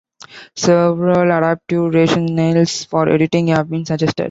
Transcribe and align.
Several 0.55 1.31
adaptive 1.31 1.91
rationales 1.91 2.87
for 2.87 3.07
editing 3.07 3.49
have 3.49 3.69
been 3.69 3.85
suggested. 3.85 4.19